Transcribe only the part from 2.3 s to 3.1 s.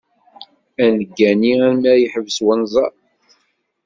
unẓar.